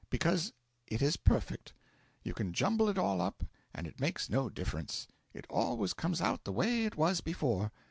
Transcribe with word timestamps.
Because 0.09 0.51
it 0.87 0.99
is 0.99 1.15
perfect. 1.15 1.73
You 2.23 2.33
can 2.33 2.53
jumble 2.53 2.89
it 2.89 2.97
all 2.97 3.21
up, 3.21 3.43
and 3.71 3.85
it 3.85 3.99
makes 3.99 4.31
no 4.31 4.49
difference: 4.49 5.07
it 5.31 5.45
always 5.47 5.93
comes 5.93 6.21
out 6.21 6.43
the 6.43 6.51
way 6.51 6.85
it 6.85 6.95
was 6.97 7.21
before. 7.21 7.71